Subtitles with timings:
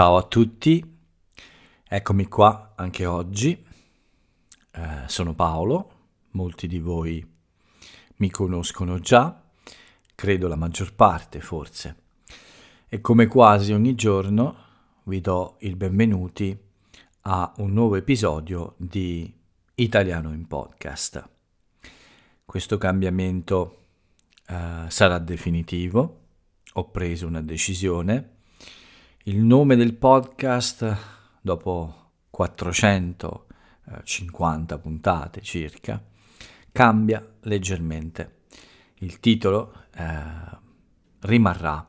[0.00, 0.82] Ciao a tutti,
[1.86, 3.66] eccomi qua anche oggi.
[4.70, 5.90] Eh, sono Paolo,
[6.30, 7.22] molti di voi
[8.16, 9.42] mi conoscono già,
[10.14, 11.96] credo la maggior parte forse.
[12.88, 14.56] E come quasi ogni giorno
[15.02, 16.58] vi do il benvenuti
[17.20, 19.30] a un nuovo episodio di
[19.74, 21.28] Italiano in Podcast.
[22.46, 23.82] Questo cambiamento
[24.46, 26.20] eh, sarà definitivo,
[26.72, 28.38] ho preso una decisione
[29.24, 30.96] il nome del podcast,
[31.42, 36.02] dopo 450 puntate circa,
[36.72, 38.38] cambia leggermente.
[39.00, 40.22] Il titolo eh,
[41.20, 41.86] rimarrà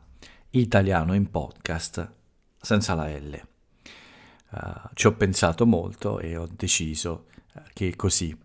[0.50, 2.14] Italiano in podcast
[2.60, 3.42] senza la L.
[4.50, 8.38] Uh, ci ho pensato molto e ho deciso uh, che così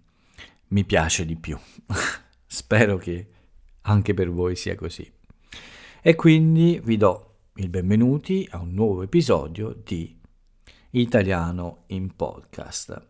[0.68, 1.58] mi piace di più.
[2.46, 3.28] Spero che
[3.82, 5.12] anche per voi sia così.
[6.00, 10.14] E quindi vi do il benvenuti a un nuovo episodio di
[10.90, 13.02] Italiano in Podcast.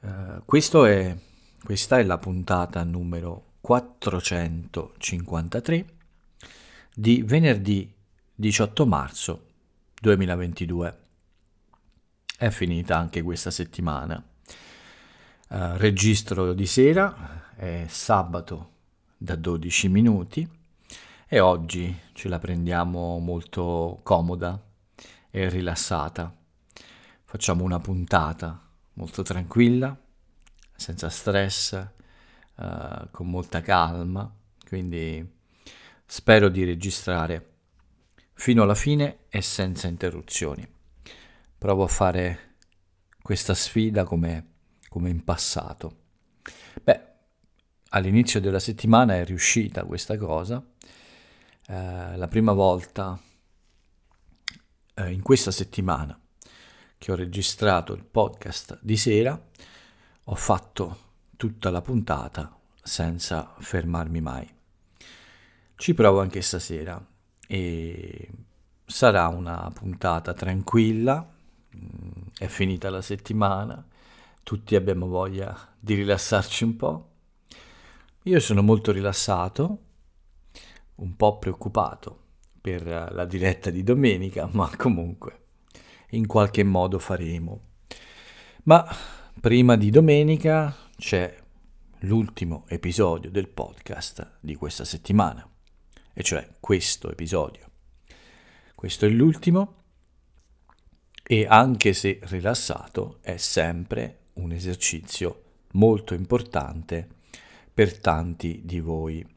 [0.00, 0.40] Uh,
[0.84, 1.16] è,
[1.64, 5.86] questa è la puntata numero 453
[6.94, 7.92] di venerdì
[8.32, 9.46] 18 marzo
[10.00, 10.98] 2022.
[12.38, 14.24] È finita anche questa settimana.
[15.48, 18.74] Uh, registro di sera, è sabato
[19.16, 20.55] da 12 minuti
[21.28, 24.62] e oggi ce la prendiamo molto comoda
[25.28, 26.32] e rilassata.
[27.24, 28.62] Facciamo una puntata
[28.94, 29.96] molto tranquilla,
[30.76, 31.84] senza stress,
[32.54, 34.32] uh, con molta calma,
[34.68, 35.34] quindi
[36.06, 37.54] spero di registrare
[38.32, 40.66] fino alla fine e senza interruzioni.
[41.58, 42.54] Provo a fare
[43.20, 44.52] questa sfida come,
[44.88, 46.04] come in passato.
[46.84, 47.00] Beh,
[47.88, 50.64] all'inizio della settimana è riuscita questa cosa
[51.68, 53.18] eh, la prima volta
[54.94, 56.18] eh, in questa settimana
[56.98, 59.38] che ho registrato il podcast di sera,
[60.24, 60.98] ho fatto
[61.36, 64.54] tutta la puntata senza fermarmi mai.
[65.74, 67.04] Ci provo anche stasera
[67.46, 68.30] e
[68.84, 71.28] sarà una puntata tranquilla,
[71.76, 73.84] mm, è finita la settimana,
[74.42, 77.10] tutti abbiamo voglia di rilassarci un po'.
[78.22, 79.85] Io sono molto rilassato
[80.96, 82.24] un po' preoccupato
[82.60, 85.44] per la diretta di domenica, ma comunque
[86.10, 87.60] in qualche modo faremo.
[88.64, 88.86] Ma
[89.40, 91.34] prima di domenica c'è
[92.00, 95.48] l'ultimo episodio del podcast di questa settimana,
[96.12, 97.64] e cioè questo episodio.
[98.74, 99.74] Questo è l'ultimo
[101.22, 105.42] e anche se rilassato è sempre un esercizio
[105.72, 107.08] molto importante
[107.72, 109.35] per tanti di voi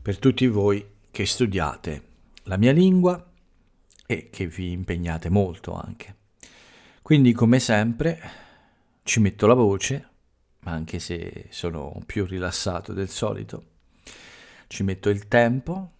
[0.00, 2.02] per tutti voi che studiate
[2.44, 3.24] la mia lingua
[4.06, 6.16] e che vi impegnate molto anche.
[7.02, 8.20] Quindi come sempre
[9.02, 10.08] ci metto la voce,
[10.60, 13.64] anche se sono più rilassato del solito,
[14.66, 15.92] ci metto il tempo,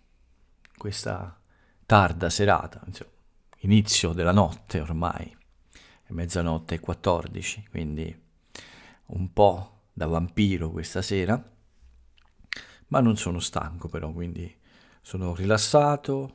[0.77, 1.39] questa
[1.87, 3.11] tarda serata, insomma,
[3.61, 5.37] inizio della notte ormai,
[6.03, 8.23] è mezzanotte e 14, quindi
[9.07, 11.43] un po' da vampiro questa sera
[12.89, 14.55] ma non sono stanco però, quindi
[15.01, 16.35] sono rilassato,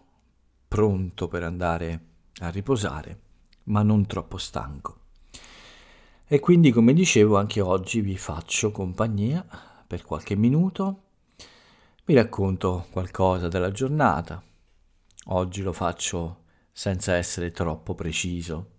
[0.68, 2.06] pronto per andare
[2.40, 3.20] a riposare,
[3.66, 5.02] ma non troppo stanco.
[6.26, 9.46] E quindi, come dicevo, anche oggi vi faccio compagnia
[9.86, 11.02] per qualche minuto,
[12.06, 14.42] vi racconto qualcosa della giornata.
[15.28, 18.72] Oggi lo faccio senza essere troppo preciso,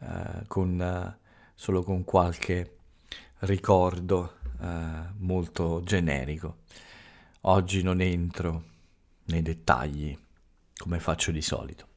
[0.00, 1.18] eh, con, eh,
[1.54, 2.78] solo con qualche
[3.40, 6.56] ricordo eh, molto generico.
[7.44, 8.64] Oggi non entro
[9.24, 10.16] nei dettagli
[10.76, 11.88] come faccio di solito.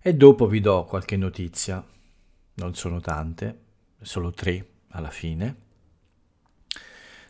[0.00, 1.84] E dopo vi do qualche notizia,
[2.54, 3.64] non sono tante,
[4.00, 5.64] solo tre alla fine.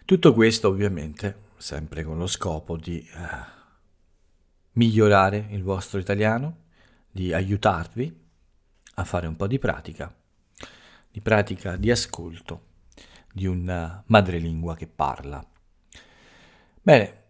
[0.05, 3.55] Tutto questo ovviamente sempre con lo scopo di eh,
[4.73, 6.65] migliorare il vostro italiano,
[7.11, 8.25] di aiutarvi
[8.95, 10.15] a fare un po' di pratica,
[11.11, 12.75] di pratica di ascolto
[13.33, 15.45] di un madrelingua che parla.
[16.87, 17.23] Bene,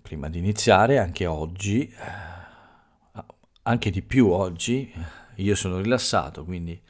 [0.00, 3.24] prima di iniziare, anche oggi, eh,
[3.64, 4.90] anche di più oggi,
[5.34, 6.80] io sono rilassato, quindi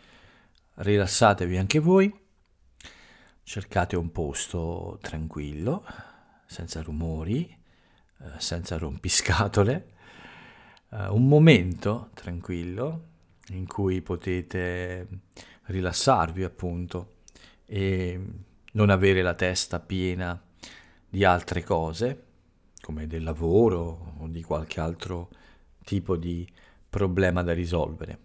[0.74, 2.16] rilassatevi anche voi,
[3.42, 5.84] cercate un posto tranquillo,
[6.46, 7.44] senza rumori,
[8.20, 9.88] eh, senza rompiscatole,
[10.90, 13.06] eh, un momento tranquillo
[13.48, 15.08] in cui potete
[15.62, 17.16] rilassarvi appunto
[17.66, 18.24] e
[18.74, 20.40] non avere la testa piena
[21.08, 22.24] di altre cose,
[22.80, 25.30] come del lavoro o di qualche altro
[25.84, 26.46] tipo di
[26.88, 28.18] problema da risolvere.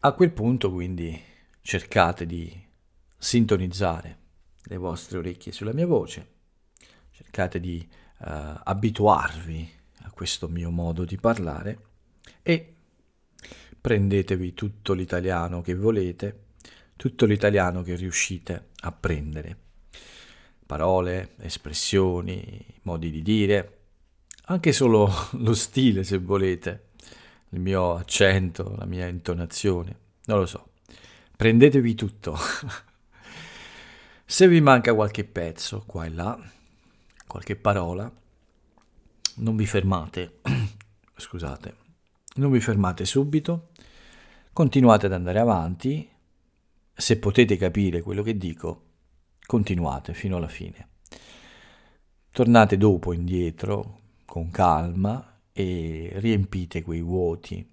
[0.00, 1.20] A quel punto quindi
[1.60, 2.64] cercate di
[3.18, 4.18] sintonizzare
[4.64, 6.34] le vostre orecchie sulla mia voce,
[7.10, 7.86] cercate di
[8.18, 8.24] uh,
[8.64, 9.70] abituarvi
[10.02, 11.78] a questo mio modo di parlare
[12.42, 12.74] e
[13.80, 16.44] prendetevi tutto l'italiano che volete,
[16.96, 19.65] tutto l'italiano che riuscite a prendere.
[20.66, 23.78] Parole, espressioni, modi di dire,
[24.46, 26.88] anche solo lo stile se volete,
[27.50, 29.96] il mio accento, la mia intonazione,
[30.26, 30.70] non lo so.
[31.36, 32.36] Prendetevi tutto.
[34.24, 36.38] se vi manca qualche pezzo qua e là,
[37.26, 38.10] qualche parola,
[39.36, 40.38] non vi fermate,
[41.16, 41.76] scusate,
[42.36, 43.68] non vi fermate subito,
[44.52, 46.08] continuate ad andare avanti,
[46.92, 48.85] se potete capire quello che dico,
[49.46, 50.88] continuate fino alla fine.
[52.32, 57.66] Tornate dopo indietro con calma e riempite quei vuoti,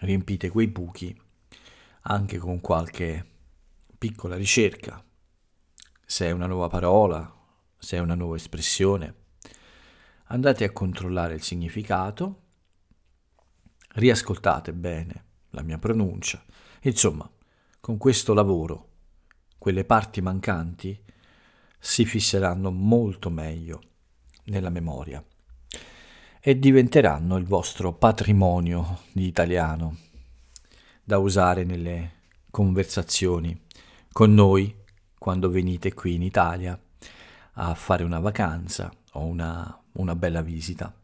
[0.00, 1.18] riempite quei buchi
[2.02, 3.26] anche con qualche
[3.98, 5.02] piccola ricerca.
[6.04, 7.34] Se è una nuova parola,
[7.78, 9.14] se è una nuova espressione,
[10.24, 12.42] andate a controllare il significato,
[13.94, 16.44] riascoltate bene la mia pronuncia,
[16.82, 17.28] insomma,
[17.80, 18.90] con questo lavoro
[19.58, 21.02] quelle parti mancanti
[21.78, 23.80] si fisseranno molto meglio
[24.44, 25.24] nella memoria
[26.40, 29.96] e diventeranno il vostro patrimonio di italiano
[31.02, 32.12] da usare nelle
[32.50, 33.64] conversazioni
[34.12, 34.74] con noi
[35.18, 36.80] quando venite qui in Italia
[37.54, 40.94] a fare una vacanza o una, una bella visita.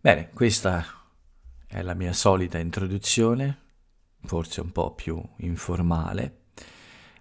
[0.00, 0.84] Bene, questa
[1.66, 3.58] è la mia solita introduzione,
[4.24, 6.46] forse un po' più informale,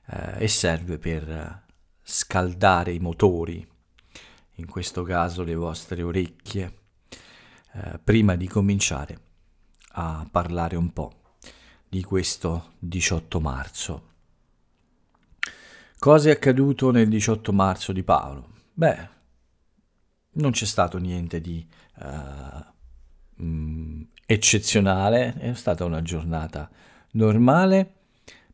[0.07, 1.67] eh, e serve per
[2.09, 3.65] scaldare i motori,
[4.55, 6.77] in questo caso le vostre orecchie,
[7.73, 9.19] eh, prima di cominciare
[9.91, 11.35] a parlare un po'
[11.87, 14.07] di questo 18 marzo.
[15.99, 18.53] Cosa è accaduto nel 18 marzo di Paolo?
[18.73, 19.09] Beh,
[20.33, 21.67] non c'è stato niente di
[21.97, 23.45] uh,
[24.25, 26.69] eccezionale, è stata una giornata
[27.11, 27.93] normale,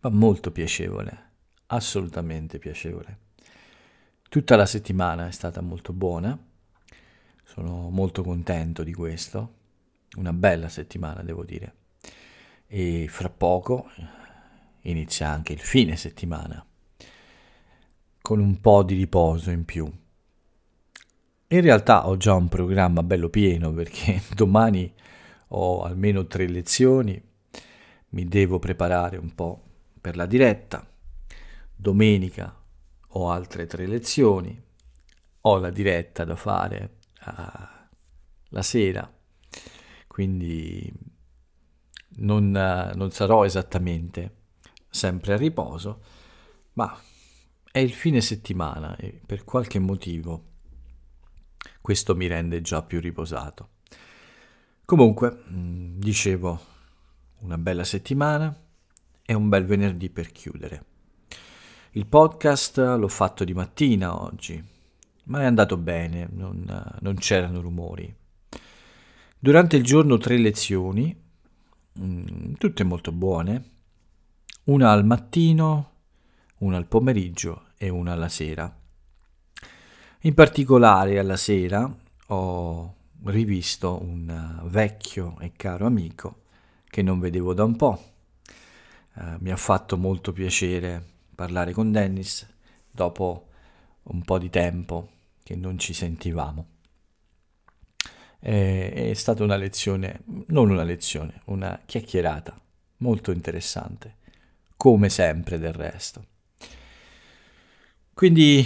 [0.02, 1.32] ma molto piacevole,
[1.68, 3.25] assolutamente piacevole.
[4.36, 6.38] Tutta la settimana è stata molto buona,
[7.46, 9.54] sono molto contento di questo,
[10.18, 11.76] una bella settimana devo dire.
[12.68, 13.90] E fra poco
[14.82, 16.66] inizia anche il fine settimana,
[18.22, 19.90] con un po' di riposo in più.
[21.48, 24.94] In realtà ho già un programma bello pieno perché domani
[25.48, 27.24] ho almeno tre lezioni,
[28.10, 29.62] mi devo preparare un po'
[30.02, 30.86] per la diretta,
[31.74, 32.64] domenica
[33.18, 34.62] ho altre tre lezioni,
[35.42, 37.32] ho la diretta da fare uh,
[38.50, 39.10] la sera,
[40.08, 40.92] quindi
[42.18, 44.36] non, uh, non sarò esattamente
[44.90, 46.02] sempre a riposo,
[46.74, 46.98] ma
[47.72, 50.54] è il fine settimana e per qualche motivo
[51.80, 53.70] questo mi rende già più riposato.
[54.84, 56.60] Comunque, mm, dicevo,
[57.40, 58.54] una bella settimana
[59.24, 60.95] e un bel venerdì per chiudere.
[61.96, 64.62] Il podcast l'ho fatto di mattina oggi,
[65.26, 66.66] ma è andato bene, non,
[67.00, 68.14] non c'erano rumori.
[69.40, 71.18] Durante il giorno tre lezioni,
[71.98, 73.64] mm, tutte molto buone,
[74.66, 75.92] una al mattino,
[76.58, 78.78] una al pomeriggio e una alla sera.
[80.24, 81.90] In particolare alla sera
[82.28, 86.42] ho rivisto un vecchio e caro amico
[86.90, 88.04] che non vedevo da un po'.
[89.14, 92.48] Uh, mi ha fatto molto piacere parlare con Dennis
[92.90, 93.50] dopo
[94.04, 95.10] un po' di tempo
[95.44, 96.68] che non ci sentivamo.
[98.40, 102.60] È, stata una lezione, non una lezione, una chiacchierata
[102.98, 104.16] molto interessante,
[104.78, 106.26] come sempre del resto.
[108.14, 108.66] Quindi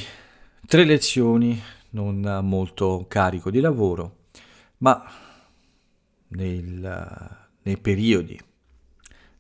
[0.68, 1.62] tre lezioni,
[1.92, 4.28] non molto carico di lavoro,
[4.78, 5.04] ma
[6.28, 8.40] nel, nei periodi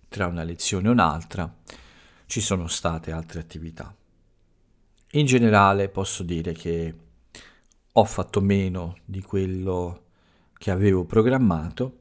[0.08, 1.54] tra una lezione e un'altra
[2.30, 3.92] ci sono state altre attività.
[5.14, 6.96] In generale posso dire che
[7.92, 10.04] ho fatto meno di quello
[10.54, 11.98] che avevo programmato,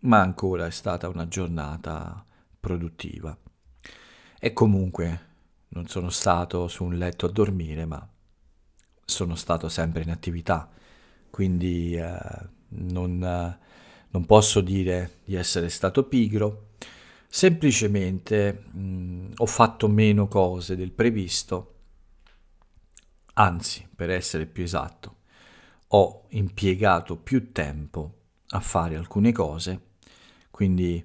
[0.00, 2.24] ma ancora è stata una giornata
[2.58, 3.36] produttiva.
[4.40, 5.20] E comunque
[5.68, 8.08] non sono stato su un letto a dormire, ma
[9.04, 10.66] sono stato sempre in attività,
[11.28, 12.18] quindi eh,
[12.68, 13.58] non, eh,
[14.08, 16.70] non posso dire di essere stato pigro,
[17.34, 21.76] semplicemente mh, mm, ho fatto meno cose del previsto,
[23.32, 25.16] anzi, per essere più esatto,
[25.88, 28.18] ho impiegato più tempo
[28.50, 29.80] a fare alcune cose,
[30.50, 31.02] quindi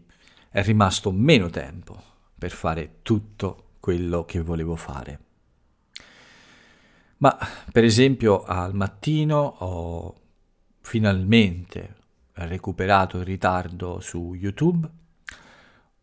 [0.50, 1.98] è rimasto meno tempo
[2.38, 5.19] per fare tutto quello che volevo fare.
[7.19, 7.38] Ma
[7.72, 10.15] per esempio al mattino ho
[10.81, 11.96] finalmente
[12.34, 15.05] recuperato il ritardo su YouTube,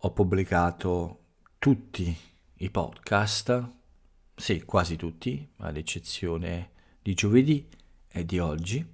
[0.04, 1.20] ho pubblicato
[1.58, 2.14] tutti
[2.56, 3.66] i podcast,
[4.36, 7.66] sì, quasi tutti, ad eccezione di giovedì
[8.08, 8.86] e di oggi.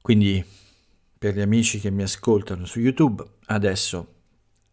[0.00, 0.44] Quindi
[1.18, 4.14] per gli amici che mi ascoltano su YouTube, adesso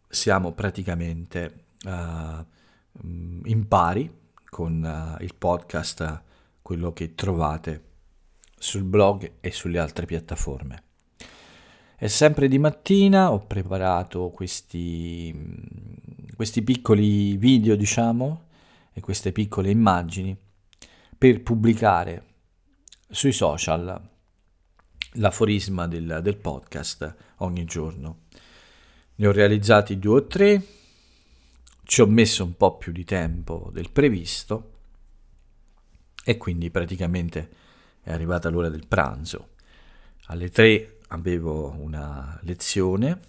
[0.08, 2.44] siamo praticamente uh,
[3.02, 4.08] in pari
[4.48, 6.22] con uh, il podcast,
[6.62, 7.82] quello che trovate
[8.56, 10.87] sul blog e sulle altre piattaforme.
[12.00, 15.34] È sempre di mattina, ho preparato questi,
[16.36, 18.44] questi piccoli video, diciamo,
[18.92, 20.38] e queste piccole immagini
[21.18, 22.24] per pubblicare
[23.10, 24.00] sui social
[25.14, 28.26] l'aforisma del, del podcast ogni giorno.
[29.16, 30.62] Ne ho realizzati due o tre,
[31.82, 34.74] ci ho messo un po' più di tempo del previsto
[36.24, 37.50] e quindi praticamente
[38.02, 39.48] è arrivata l'ora del pranzo.
[40.26, 43.20] Alle tre avevo una lezione,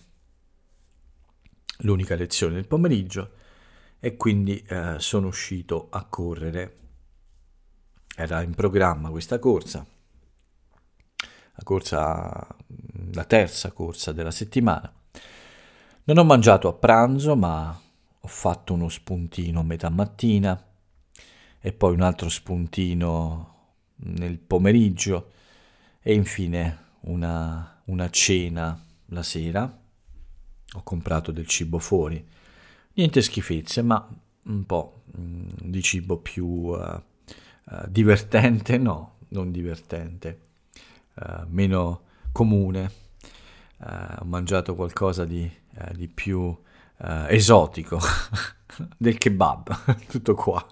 [1.80, 3.32] l'unica lezione del pomeriggio,
[4.00, 6.78] e quindi eh, sono uscito a correre.
[8.16, 9.86] Era in programma questa corsa,
[11.16, 12.48] la corsa,
[13.14, 14.92] la terza corsa della settimana.
[16.04, 17.80] Non ho mangiato a pranzo, ma
[18.22, 20.62] ho fatto uno spuntino a metà mattina
[21.62, 23.58] e poi un altro spuntino
[23.96, 25.32] nel pomeriggio
[26.02, 29.82] e infine una, una cena la sera.
[30.74, 32.24] Ho comprato del cibo fuori,
[32.94, 34.08] niente schifezze, ma
[34.44, 40.39] un po' mm, di cibo più uh, uh, divertente, no, non divertente,
[41.15, 42.91] uh, meno comune.
[43.79, 45.50] ho mangiato qualcosa di,
[45.94, 46.56] di più
[47.27, 47.98] esotico
[48.98, 50.65] del kebab, tutto qua.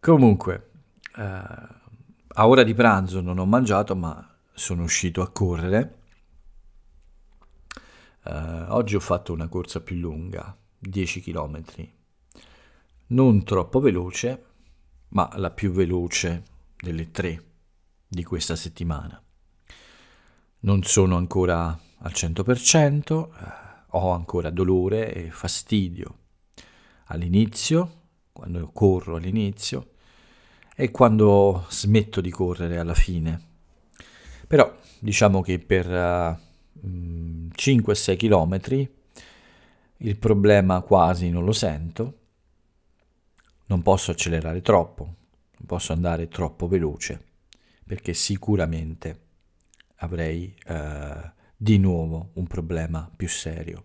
[0.00, 0.70] Comunque,
[1.12, 5.98] a ora di pranzo non ho mangiato, ma sono uscito a correre.
[8.24, 11.62] Uh, oggi ho fatto una corsa più lunga, 10 km.
[13.08, 14.44] Non troppo veloce,
[15.08, 16.44] ma la più veloce
[16.76, 17.44] delle tre
[18.06, 19.20] di questa settimana.
[20.60, 23.28] Non sono ancora al 100%,
[23.90, 26.18] ho ancora dolore e fastidio
[27.06, 29.90] all'inizio, quando corro all'inizio
[30.74, 33.52] e quando smetto di correre alla fine.
[34.54, 36.88] Però diciamo che per uh,
[37.56, 38.88] 5-6 km
[39.96, 42.18] il problema quasi non lo sento,
[43.66, 47.20] non posso accelerare troppo, non posso andare troppo veloce,
[47.84, 49.22] perché sicuramente
[49.96, 53.82] avrei uh, di nuovo un problema più serio.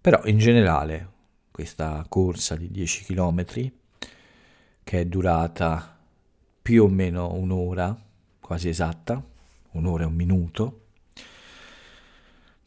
[0.00, 1.10] Però in generale
[1.52, 3.44] questa corsa di 10 km,
[4.82, 5.96] che è durata
[6.60, 7.96] più o meno un'ora,
[8.40, 9.30] quasi esatta,
[9.72, 10.80] un'ora e un minuto,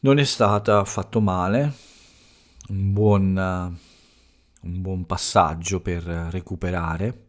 [0.00, 1.72] non è stata affatto male,
[2.68, 3.36] un buon,
[4.62, 7.26] un buon passaggio per recuperare,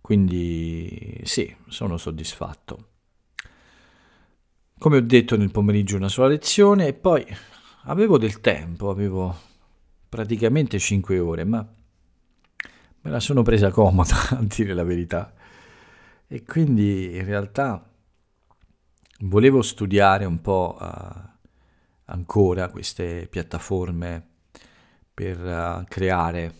[0.00, 2.88] quindi sì, sono soddisfatto.
[4.78, 7.24] Come ho detto nel pomeriggio una sola lezione e poi
[7.84, 9.34] avevo del tempo, avevo
[10.08, 11.66] praticamente 5 ore, ma
[13.00, 15.32] me la sono presa comoda a dire la verità.
[16.26, 17.82] E quindi in realtà
[19.20, 20.86] volevo studiare un po' uh,
[22.06, 24.26] ancora queste piattaforme
[25.12, 26.54] per uh, creare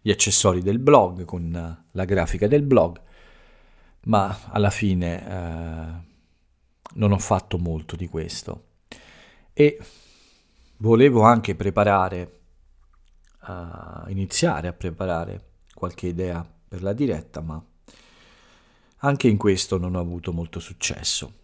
[0.00, 3.00] gli accessori del blog con uh, la grafica del blog,
[4.04, 6.10] ma alla fine
[6.94, 8.70] non ho fatto molto di questo
[9.52, 9.78] e
[10.78, 12.40] volevo anche preparare,
[13.46, 17.62] uh, iniziare a preparare qualche idea per la diretta, ma
[18.98, 21.40] anche in questo non ho avuto molto successo.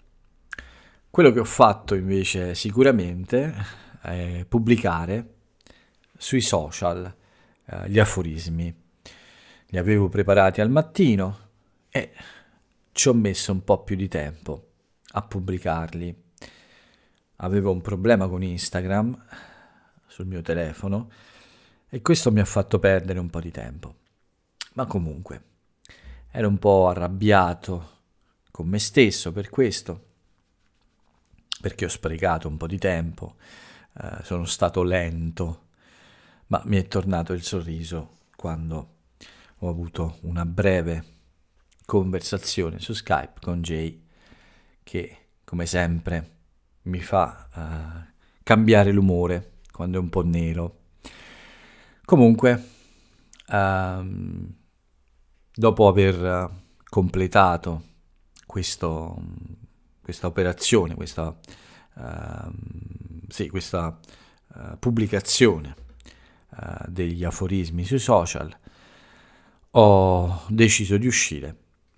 [1.11, 3.53] Quello che ho fatto invece sicuramente
[4.03, 5.37] è pubblicare
[6.17, 7.13] sui social
[7.65, 8.73] uh, gli aforismi.
[9.69, 11.39] Li avevo preparati al mattino
[11.89, 12.13] e
[12.93, 14.69] ci ho messo un po' più di tempo
[15.13, 16.25] a pubblicarli.
[17.37, 19.25] Avevo un problema con Instagram
[20.07, 21.11] sul mio telefono
[21.89, 23.95] e questo mi ha fatto perdere un po' di tempo.
[24.75, 25.43] Ma comunque,
[26.31, 27.97] ero un po' arrabbiato
[28.51, 30.08] con me stesso per questo,
[31.61, 33.37] perché ho sprecato un po' di tempo,
[34.01, 35.67] eh, sono stato lento,
[36.49, 38.97] ma mi è tornato il sorriso quando
[39.59, 41.05] ho avuto una breve
[41.85, 44.07] conversazione su Skype con Jay
[44.83, 46.37] che come sempre,
[46.83, 48.13] mi fa uh,
[48.43, 50.81] cambiare l'umore quando è un po' nero.
[52.05, 52.69] Comunque,
[53.49, 54.53] uh,
[55.55, 56.51] dopo aver
[56.87, 57.83] completato
[58.45, 59.17] questo,
[60.09, 61.39] questa operazione, questa,
[61.97, 62.51] uh,
[63.29, 63.99] sì, questa
[64.55, 65.75] uh, pubblicazione
[66.49, 68.51] uh, degli aforismi sui social,
[69.73, 71.55] ho deciso di uscire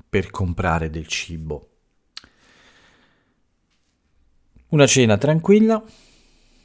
[0.08, 1.68] per comprare del cibo.
[4.70, 5.80] Una cena tranquilla,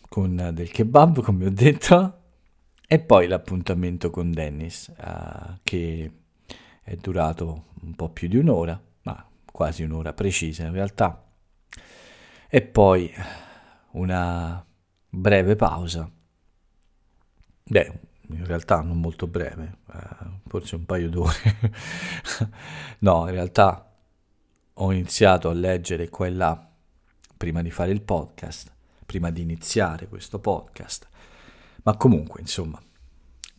[0.09, 2.21] con del kebab, come ho detto,
[2.87, 6.11] e poi l'appuntamento con Dennis, uh, che
[6.81, 11.19] è durato un po' più di un'ora, ma quasi un'ora precisa in realtà.
[12.55, 13.13] E poi
[13.91, 14.65] una
[15.09, 16.09] breve pausa.
[17.65, 21.57] Beh, in realtà non molto breve, eh, forse un paio d'ore.
[22.99, 23.93] no, in realtà
[24.71, 26.71] ho iniziato a leggere qua e là
[27.35, 28.71] prima di fare il podcast,
[29.05, 31.09] prima di iniziare questo podcast.
[31.83, 32.81] Ma comunque, insomma,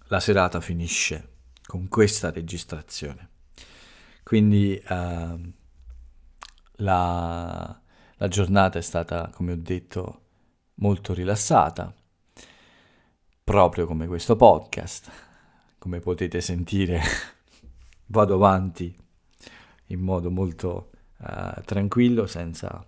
[0.05, 1.33] la serata finisce
[1.67, 3.29] con questa registrazione.
[4.23, 5.53] Quindi eh,
[6.76, 7.81] la,
[8.19, 10.21] la giornata è stata, come ho detto,
[10.77, 11.95] molto rilassata
[13.45, 15.11] proprio come questo podcast.
[15.79, 17.01] Come potete sentire,
[18.07, 18.97] vado avanti
[19.89, 22.85] in modo molto uh, tranquillo, senza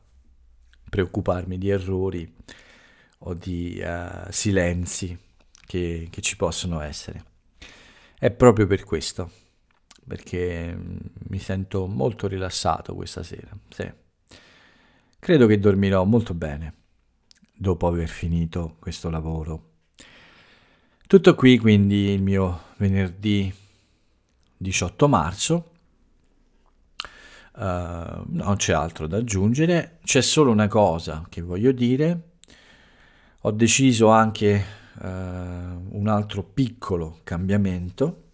[0.88, 2.34] preoccuparmi di errori
[3.18, 5.16] o di uh, silenzi
[5.66, 7.24] che, che, ci possono essere.
[8.18, 9.30] È proprio per questo,
[10.06, 10.96] perché mm,
[11.28, 13.56] mi sento molto rilassato questa sera.
[13.68, 14.06] Sì.
[15.18, 16.74] Credo che dormirò molto bene
[17.52, 19.68] dopo aver finito questo lavoro
[21.08, 23.50] tutto qui quindi il mio venerdì
[24.58, 25.70] 18 marzo.
[27.54, 32.32] Uh, non c'è altro da aggiungere, c'è solo una cosa che voglio dire.
[33.40, 34.62] Ho deciso anche
[35.00, 38.24] uh, un altro piccolo cambiamento.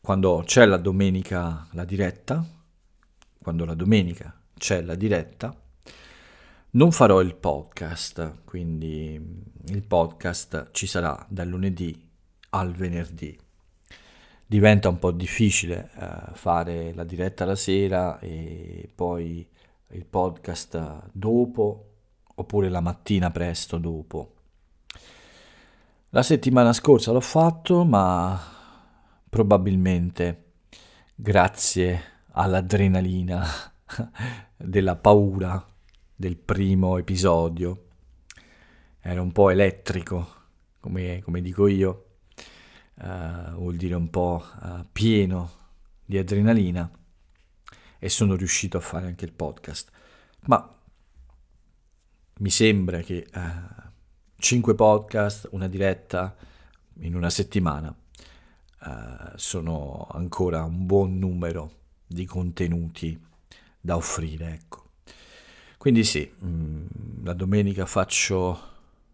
[0.00, 2.44] Quando c'è la domenica la diretta,
[3.40, 5.54] quando la domenica c'è la diretta,
[6.72, 9.20] non farò il podcast, quindi
[9.68, 12.08] il podcast ci sarà dal lunedì
[12.50, 13.36] al venerdì.
[14.46, 19.48] Diventa un po' difficile eh, fare la diretta la sera e poi
[19.92, 21.86] il podcast dopo
[22.34, 24.34] oppure la mattina presto dopo.
[26.10, 28.40] La settimana scorsa l'ho fatto, ma
[29.28, 30.44] probabilmente
[31.14, 33.44] grazie all'adrenalina
[34.56, 35.64] della paura
[36.14, 37.86] del primo episodio.
[39.00, 40.28] Era un po' elettrico,
[40.80, 42.06] come, come dico io,
[42.96, 45.50] uh, vuol dire un po' uh, pieno
[46.04, 46.90] di adrenalina
[47.98, 49.90] e sono riuscito a fare anche il podcast.
[50.46, 50.78] Ma
[52.38, 53.88] mi sembra che uh, eh,
[54.36, 56.34] 5 podcast, una diretta
[57.00, 57.94] in una settimana
[59.36, 63.20] sono ancora un buon numero di contenuti
[63.80, 64.84] da offrire, ecco.
[65.78, 66.86] Quindi sì, mm,
[67.22, 68.68] la domenica faccio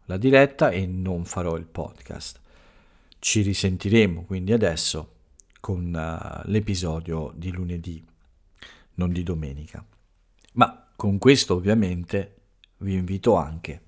[0.07, 2.41] la diretta e non farò il podcast.
[3.19, 5.15] Ci risentiremo quindi adesso
[5.61, 8.05] con uh, l'episodio di lunedì,
[8.95, 9.85] non di domenica.
[10.53, 12.35] Ma con questo ovviamente
[12.79, 13.83] vi invito anche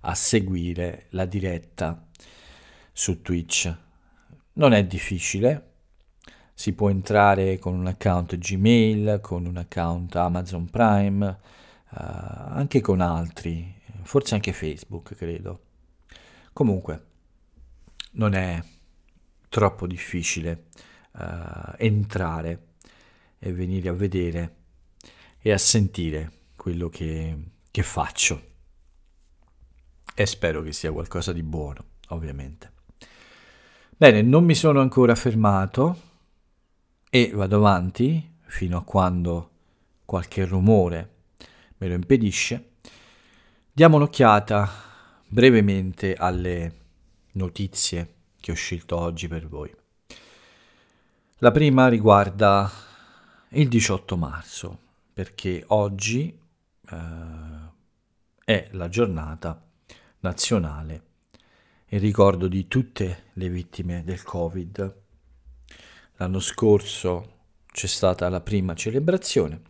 [0.00, 2.06] a seguire la diretta
[2.92, 3.76] su Twitch.
[4.54, 5.71] Non è difficile,
[6.54, 13.00] si può entrare con un account Gmail, con un account Amazon Prime, uh, anche con
[13.00, 15.60] altri, forse anche Facebook, credo.
[16.52, 17.06] Comunque,
[18.12, 18.62] non è
[19.48, 20.66] troppo difficile
[21.12, 22.66] uh, entrare
[23.38, 24.56] e venire a vedere
[25.40, 27.36] e a sentire quello che,
[27.70, 28.50] che faccio.
[30.14, 32.70] E spero che sia qualcosa di buono, ovviamente.
[33.96, 36.10] Bene, non mi sono ancora fermato
[37.14, 39.50] e vado avanti fino a quando
[40.06, 41.10] qualche rumore
[41.76, 42.70] me lo impedisce,
[43.70, 44.66] diamo un'occhiata
[45.28, 46.72] brevemente alle
[47.32, 49.70] notizie che ho scelto oggi per voi.
[51.36, 52.70] La prima riguarda
[53.50, 54.78] il 18 marzo,
[55.12, 56.34] perché oggi
[56.88, 56.96] eh,
[58.42, 59.62] è la giornata
[60.20, 61.02] nazionale
[61.88, 65.01] in ricordo di tutte le vittime del Covid.
[66.22, 67.30] L'anno scorso
[67.66, 69.60] c'è stata la prima celebrazione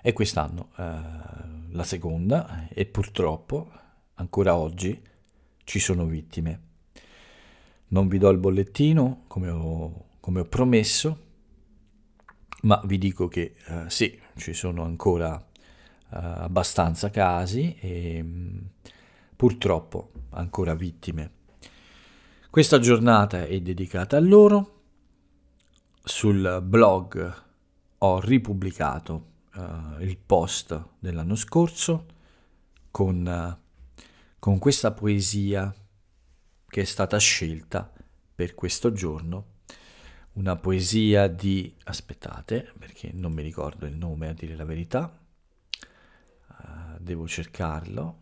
[0.00, 0.94] e quest'anno eh,
[1.70, 3.68] la seconda e purtroppo
[4.14, 5.02] ancora oggi
[5.64, 6.60] ci sono vittime.
[7.88, 11.18] Non vi do il bollettino come ho, come ho promesso,
[12.62, 15.48] ma vi dico che eh, sì, ci sono ancora
[16.10, 18.58] abbastanza casi e mm,
[19.34, 21.30] purtroppo ancora vittime.
[22.48, 24.76] Questa giornata è dedicata a loro.
[26.04, 27.42] Sul blog
[27.98, 32.06] ho ripubblicato uh, il post dell'anno scorso
[32.90, 34.02] con, uh,
[34.40, 35.72] con questa poesia
[36.66, 37.88] che è stata scelta
[38.34, 39.50] per questo giorno.
[40.32, 45.16] Una poesia di aspettate perché non mi ricordo il nome a dire la verità.
[46.48, 48.18] Uh, devo cercarlo.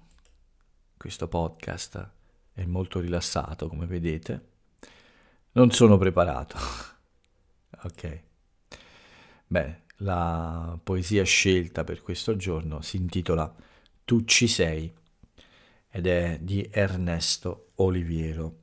[0.98, 2.10] Questo podcast
[2.52, 4.48] è molto rilassato come vedete.
[5.52, 6.58] Non sono preparato
[7.82, 8.22] ok
[9.46, 13.52] bene la poesia scelta per questo giorno si intitola
[14.04, 14.92] Tu ci sei
[15.90, 18.58] ed è di Ernesto Oliviero.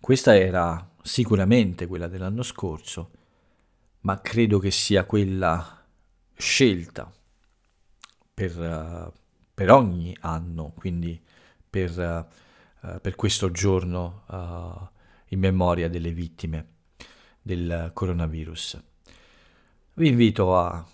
[0.00, 3.10] Questa era sicuramente quella dell'anno scorso,
[4.00, 5.84] ma credo che sia quella
[6.36, 7.12] scelta
[8.32, 9.12] per,
[9.52, 11.20] per ogni anno, quindi
[11.68, 12.28] per,
[12.80, 14.88] uh, per questo giorno uh,
[15.28, 16.73] in memoria delle vittime
[17.44, 18.82] del coronavirus.
[19.92, 20.84] Vi invito a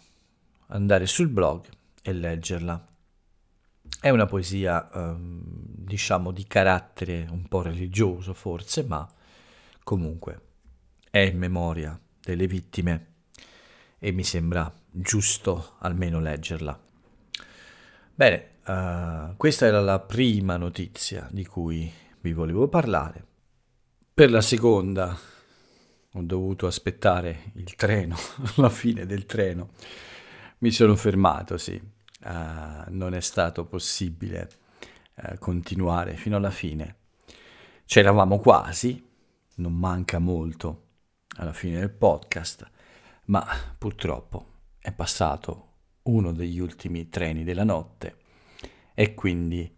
[0.67, 1.65] andare sul blog
[2.03, 2.87] e leggerla.
[4.01, 9.09] È una poesia, ehm, diciamo, di carattere un po' religioso forse, ma
[9.85, 10.41] comunque
[11.09, 13.07] è in memoria delle vittime
[13.99, 16.79] e mi sembra giusto almeno leggerla.
[18.13, 23.25] Bene, uh, questa era la prima notizia di cui vi volevo parlare.
[24.13, 25.17] Per la seconda
[26.15, 28.17] ho dovuto aspettare il treno,
[28.57, 29.71] la fine del treno.
[30.59, 32.29] Mi sono fermato, sì, uh,
[32.89, 34.51] non è stato possibile
[35.15, 36.97] uh, continuare fino alla fine.
[37.85, 39.09] C'eravamo quasi,
[39.57, 40.89] non manca molto
[41.37, 42.69] alla fine del podcast,
[43.27, 43.47] ma
[43.79, 44.47] purtroppo
[44.79, 45.69] è passato
[46.03, 48.17] uno degli ultimi treni della notte
[48.95, 49.73] e quindi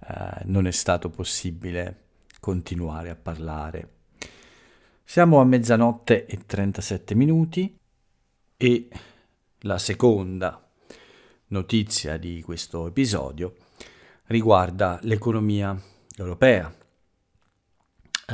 [0.00, 2.04] uh, non è stato possibile
[2.40, 3.96] continuare a parlare
[5.10, 7.78] siamo a mezzanotte e 37 minuti
[8.58, 8.88] e
[9.60, 10.70] la seconda
[11.46, 13.54] notizia di questo episodio
[14.26, 15.74] riguarda l'economia
[16.14, 16.70] europea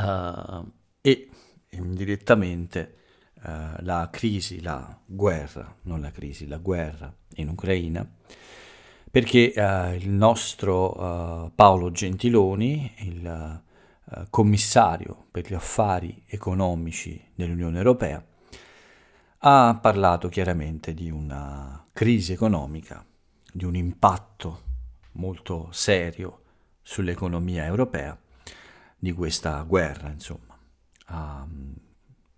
[0.03, 0.69] uh,
[1.01, 1.29] e
[1.71, 2.97] indirettamente
[3.35, 3.41] uh,
[3.79, 8.05] la crisi, la guerra, non la crisi, la guerra in Ucraina,
[9.13, 13.63] perché uh, il nostro Paolo Gentiloni, il
[14.11, 18.23] eh, commissario per gli affari economici dell'Unione Europea,
[19.38, 23.05] ha parlato chiaramente di una crisi economica,
[23.53, 24.62] di un impatto
[25.12, 26.43] molto serio
[26.83, 28.19] sull'economia europea
[28.97, 30.59] di questa guerra, insomma.
[31.07, 31.73] Ha mm,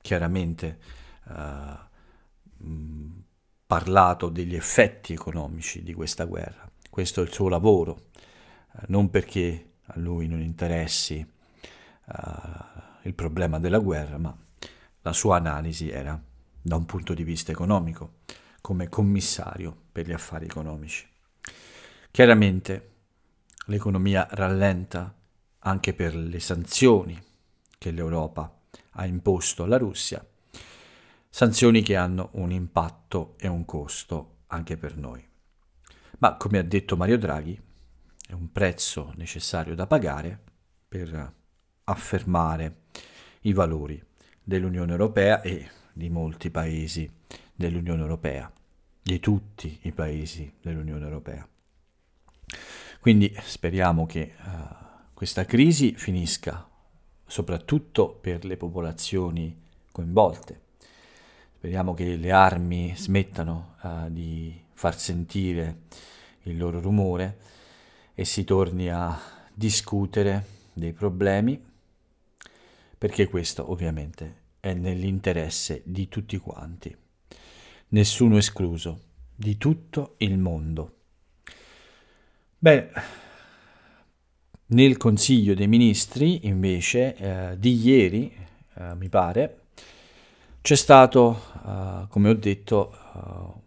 [0.00, 0.78] chiaramente
[1.24, 1.74] uh,
[3.66, 6.68] parlato degli effetti economici di questa guerra.
[6.90, 8.06] Questo è il suo lavoro,
[8.72, 11.34] uh, non perché a lui non interessi
[13.02, 14.36] il problema della guerra, ma
[15.02, 16.20] la sua analisi era
[16.60, 18.18] da un punto di vista economico,
[18.60, 21.08] come commissario per gli affari economici.
[22.10, 22.94] Chiaramente
[23.66, 25.14] l'economia rallenta
[25.60, 27.22] anche per le sanzioni
[27.78, 28.60] che l'Europa
[28.92, 30.24] ha imposto alla Russia,
[31.28, 35.24] sanzioni che hanno un impatto e un costo anche per noi.
[36.18, 37.60] Ma come ha detto Mario Draghi,
[38.26, 40.42] è un prezzo necessario da pagare
[40.88, 41.34] per
[41.88, 42.82] affermare
[43.42, 44.02] i valori
[44.42, 47.10] dell'Unione Europea e di molti paesi
[47.54, 48.50] dell'Unione Europea,
[49.02, 51.46] di tutti i paesi dell'Unione Europea.
[53.00, 54.50] Quindi speriamo che uh,
[55.14, 56.68] questa crisi finisca
[57.24, 59.56] soprattutto per le popolazioni
[59.92, 60.60] coinvolte.
[61.56, 65.82] Speriamo che le armi smettano uh, di far sentire
[66.42, 67.38] il loro rumore
[68.14, 69.18] e si torni a
[69.54, 71.74] discutere dei problemi
[72.98, 76.94] perché questo ovviamente è nell'interesse di tutti quanti,
[77.88, 79.00] nessuno escluso,
[79.34, 80.94] di tutto il mondo.
[82.58, 82.90] Beh,
[84.68, 88.34] nel Consiglio dei Ministri, invece, eh, di ieri,
[88.74, 89.66] eh, mi pare,
[90.62, 93.64] c'è stato, eh, come ho detto, eh,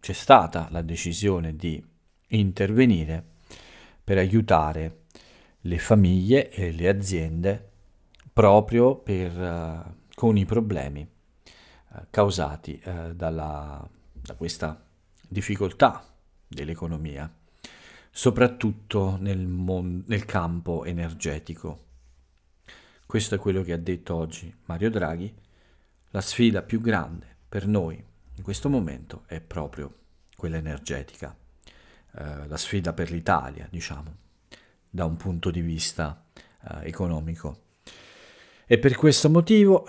[0.00, 1.80] c'è stata la decisione di
[2.28, 3.22] intervenire
[4.02, 5.02] per aiutare
[5.60, 7.69] le famiglie e le aziende
[8.32, 11.08] proprio per, uh, con i problemi
[11.88, 14.82] uh, causati uh, dalla, da questa
[15.28, 16.04] difficoltà
[16.46, 17.32] dell'economia,
[18.10, 21.86] soprattutto nel, mon- nel campo energetico.
[23.06, 25.34] Questo è quello che ha detto oggi Mario Draghi.
[26.10, 28.02] La sfida più grande per noi
[28.34, 29.94] in questo momento è proprio
[30.36, 31.36] quella energetica.
[32.12, 34.16] eh, la sfida per l'Italia, diciamo,
[34.88, 37.68] da un punto di vista eh, economico.
[38.72, 39.84] E per questo motivo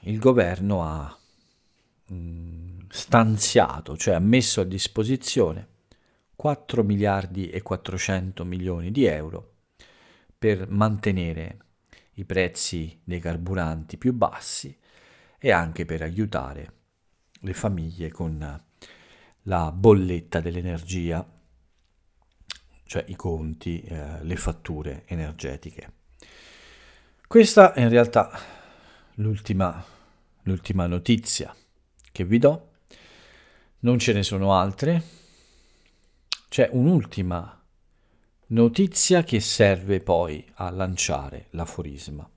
[0.00, 1.18] il governo ha
[2.12, 5.68] mm, stanziato, cioè ha messo a disposizione
[6.36, 9.54] 4 miliardi e 400 milioni di euro
[10.36, 11.56] per mantenere
[12.16, 14.78] i prezzi dei carburanti più bassi
[15.38, 16.72] e anche per aiutare
[17.40, 18.64] le famiglie con
[19.44, 21.26] la bolletta dell'energia,
[22.84, 25.99] cioè i conti, eh, le fatture energetiche.
[27.30, 28.28] Questa è in realtà
[29.14, 29.84] l'ultima,
[30.42, 31.54] l'ultima notizia
[32.10, 32.70] che vi do.
[33.82, 35.00] Non ce ne sono altre.
[36.48, 37.62] C'è un'ultima
[38.48, 42.28] notizia che serve poi a lanciare l'aforisma.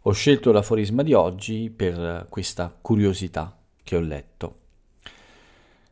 [0.00, 4.58] Ho scelto l'aforisma di oggi per questa curiosità che ho letto.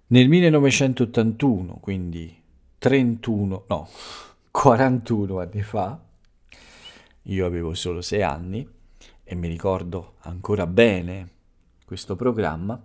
[0.08, 2.42] Nel 1981, quindi
[2.76, 3.88] 31, no,
[4.50, 6.04] 41 anni fa,
[7.24, 8.68] io avevo solo sei anni
[9.22, 11.30] e mi ricordo ancora bene
[11.84, 12.82] questo programma.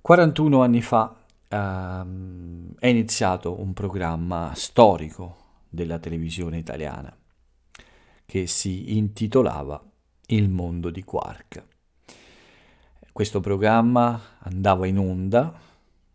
[0.00, 1.14] 41 anni fa
[1.48, 5.36] ehm, è iniziato un programma storico
[5.68, 7.14] della televisione italiana
[8.24, 9.82] che si intitolava
[10.26, 11.64] Il mondo di Quark.
[13.12, 15.52] Questo programma andava in onda,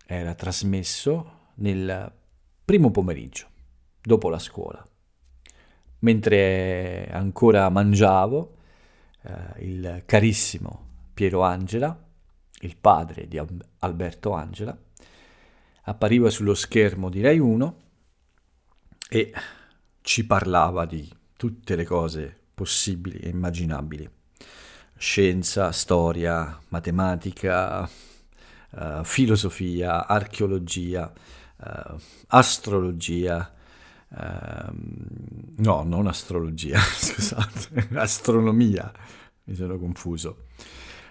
[0.07, 2.11] era trasmesso nel
[2.65, 3.47] primo pomeriggio,
[4.01, 4.83] dopo la scuola
[5.99, 8.55] mentre ancora mangiavo,
[9.23, 11.97] eh, il carissimo Piero Angela,
[12.61, 13.39] il padre di
[13.79, 14.77] Alberto Angela,
[15.83, 17.77] appariva sullo schermo di Rai 1
[19.09, 19.33] e
[20.01, 24.09] ci parlava di tutte le cose possibili e immaginabili.
[24.97, 31.11] Scienza, storia, matematica, uh, filosofia, archeologia,
[31.57, 31.95] uh,
[32.27, 33.53] astrologia,
[34.15, 38.91] Ehm, no, non astrologia, scusate, astronomia,
[39.45, 40.45] mi sono confuso.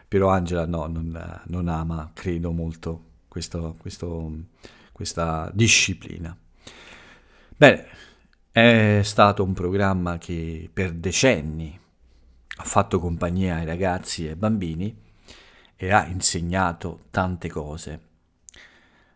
[0.09, 4.33] Piero Angela no, non, non ama, credo molto, questo, questo,
[4.93, 6.37] questa disciplina.
[7.57, 7.87] Bene,
[8.51, 11.79] è stato un programma che per decenni
[12.59, 14.97] ha fatto compagnia ai ragazzi e ai bambini
[15.77, 18.01] e ha insegnato tante cose.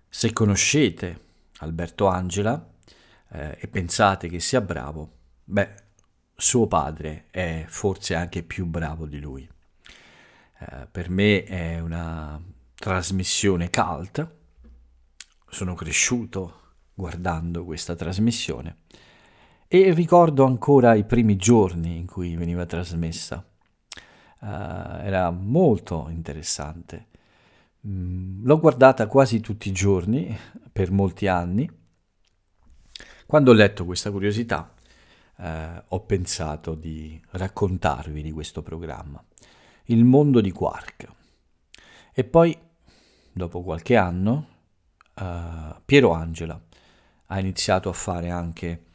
[0.08, 2.69] Se conoscete Alberto Angela,
[3.32, 5.12] eh, e pensate che sia bravo,
[5.44, 5.74] beh,
[6.34, 9.48] suo padre è forse anche più bravo di lui.
[10.58, 12.40] Eh, per me è una
[12.74, 14.28] trasmissione cult,
[15.48, 16.58] sono cresciuto
[16.94, 18.76] guardando questa trasmissione
[19.66, 23.44] e ricordo ancora i primi giorni in cui veniva trasmessa.
[24.40, 27.06] Uh, era molto interessante.
[27.86, 30.36] Mm, l'ho guardata quasi tutti i giorni
[30.72, 31.70] per molti anni
[33.30, 34.74] quando ho letto questa curiosità
[35.36, 39.24] eh, ho pensato di raccontarvi di questo programma,
[39.84, 41.06] Il mondo di Quark.
[42.12, 42.58] E poi,
[43.30, 44.48] dopo qualche anno,
[45.14, 46.60] eh, Piero Angela
[47.26, 48.86] ha iniziato a fare anche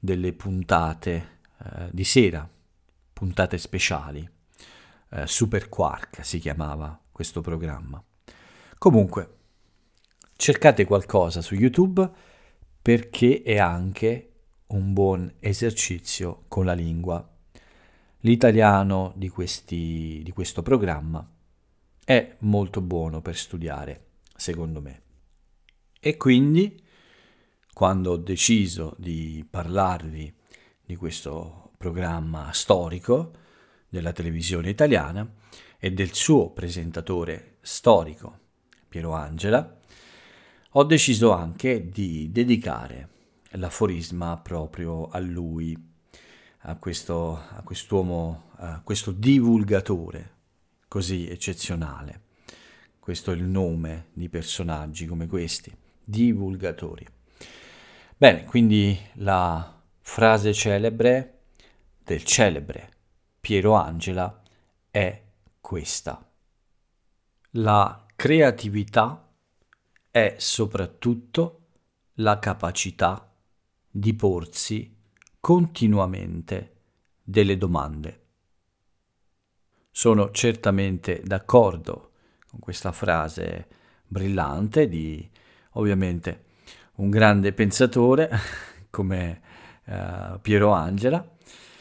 [0.00, 2.50] delle puntate eh, di sera,
[3.12, 4.28] puntate speciali.
[5.10, 8.02] Eh, Super Quark si chiamava questo programma.
[8.78, 9.36] Comunque,
[10.34, 12.25] cercate qualcosa su YouTube
[12.86, 14.34] perché è anche
[14.68, 17.28] un buon esercizio con la lingua.
[18.20, 21.28] L'italiano di, questi, di questo programma
[22.04, 24.04] è molto buono per studiare,
[24.36, 25.02] secondo me.
[25.98, 26.80] E quindi,
[27.72, 30.32] quando ho deciso di parlarvi
[30.84, 33.32] di questo programma storico
[33.88, 35.28] della televisione italiana
[35.76, 38.38] e del suo presentatore storico,
[38.88, 39.75] Piero Angela,
[40.78, 43.08] ho deciso anche di dedicare
[43.52, 45.74] l'aforisma proprio a lui,
[46.60, 50.34] a, questo, a quest'uomo, a questo divulgatore
[50.86, 52.24] così eccezionale.
[52.98, 57.06] Questo è il nome di personaggi come questi, divulgatori.
[58.14, 61.38] Bene, quindi la frase celebre
[62.04, 62.90] del celebre
[63.40, 64.42] Piero Angela
[64.90, 65.22] è
[65.58, 66.22] questa.
[67.52, 69.25] La creatività
[70.16, 71.66] è soprattutto
[72.14, 73.30] la capacità
[73.90, 74.96] di porsi
[75.38, 76.76] continuamente
[77.22, 78.20] delle domande.
[79.90, 82.12] Sono certamente d'accordo
[82.48, 83.68] con questa frase
[84.06, 85.28] brillante di
[85.72, 86.44] ovviamente
[86.94, 88.30] un grande pensatore
[88.88, 89.42] come
[89.84, 91.36] uh, Piero Angela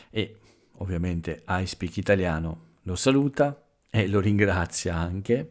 [0.09, 0.39] e
[0.79, 5.49] ovviamente iSpeak Italiano lo saluta e lo ringrazia anche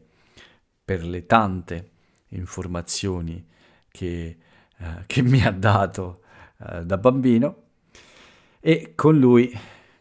[0.84, 1.92] per le tante
[2.36, 3.46] informazioni
[3.90, 4.38] che
[4.78, 6.22] eh, che mi ha dato
[6.58, 7.62] eh, da bambino
[8.60, 9.56] e con lui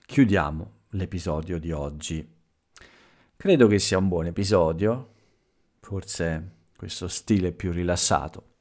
[0.06, 2.28] chiudiamo l'episodio di oggi.
[3.36, 5.14] Credo che sia un buon episodio,
[5.80, 8.56] forse questo stile più rilassato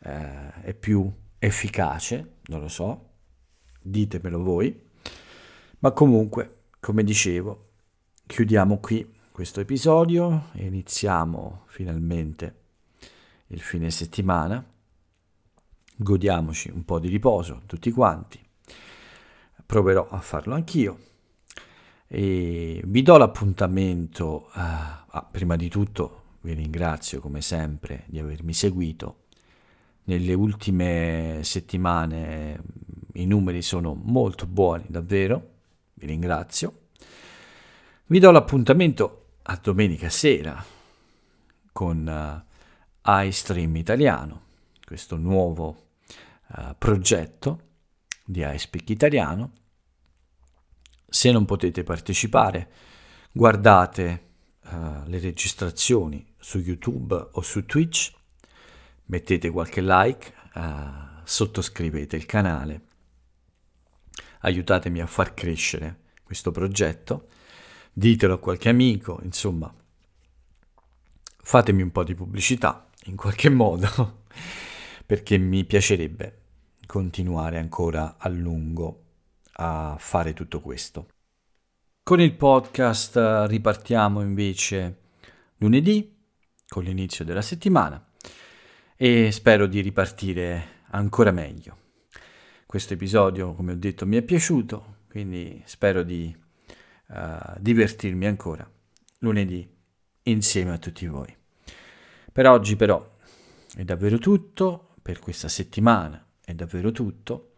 [0.00, 3.10] eh, è più efficace, non lo so,
[3.80, 4.86] ditemelo voi,
[5.78, 7.70] ma comunque, come dicevo,
[8.26, 12.57] chiudiamo qui questo episodio e iniziamo finalmente
[13.48, 14.64] il fine settimana.
[15.96, 18.40] Godiamoci un po' di riposo tutti quanti.
[19.64, 21.06] Proverò a farlo anch'io.
[22.06, 24.50] E vi do l'appuntamento.
[24.54, 29.24] Uh, ah, prima di tutto vi ringrazio come sempre di avermi seguito.
[30.04, 32.62] Nelle ultime settimane
[33.14, 35.56] i numeri sono molto buoni, davvero.
[35.94, 36.86] Vi ringrazio.
[38.06, 40.64] Vi do l'appuntamento a domenica sera
[41.72, 42.47] con uh,
[43.04, 44.42] iStream Italiano,
[44.84, 45.90] questo nuovo
[46.48, 47.66] uh, progetto
[48.24, 49.52] di iSpeak Italiano.
[51.08, 52.70] Se non potete partecipare,
[53.32, 54.30] guardate
[54.64, 58.12] uh, le registrazioni su YouTube o su Twitch,
[59.04, 62.82] mettete qualche like, uh, sottoscrivete il canale,
[64.40, 67.28] aiutatemi a far crescere questo progetto.
[67.92, 69.74] Ditelo a qualche amico, insomma,
[71.38, 74.22] fatemi un po' di pubblicità in qualche modo,
[75.04, 76.42] perché mi piacerebbe
[76.86, 79.04] continuare ancora a lungo
[79.60, 81.08] a fare tutto questo.
[82.02, 85.00] Con il podcast eh, ripartiamo invece
[85.56, 86.16] lunedì,
[86.66, 88.02] con l'inizio della settimana,
[88.96, 91.76] e spero di ripartire ancora meglio.
[92.66, 96.34] Questo episodio, come ho detto, mi è piaciuto, quindi spero di
[97.08, 98.70] uh, divertirmi ancora
[99.20, 99.66] lunedì
[100.24, 101.37] insieme a tutti voi.
[102.38, 103.16] Per oggi però
[103.74, 107.54] è davvero tutto, per questa settimana è davvero tutto.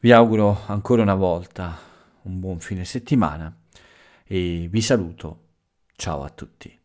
[0.00, 1.78] Vi auguro ancora una volta
[2.22, 3.56] un buon fine settimana
[4.24, 5.50] e vi saluto.
[5.94, 6.76] Ciao a tutti.